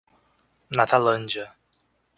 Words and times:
Natalândia 0.77 1.55